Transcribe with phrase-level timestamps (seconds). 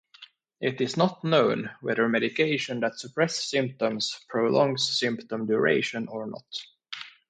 [0.59, 6.57] It is not known whether medication that suppress symptoms prolongs symptom duration or not.